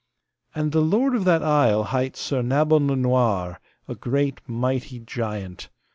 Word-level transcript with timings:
And 0.55 0.71
the 0.71 0.81
lord 0.81 1.13
of 1.13 1.25
that 1.25 1.43
isle, 1.43 1.83
hight 1.83 2.17
Sir 2.17 2.41
Nabon 2.41 2.87
le 2.87 2.95
Noire, 2.95 3.59
a 3.87 3.93
great 3.93 4.41
mighty 4.47 4.97
giant. 4.97 5.69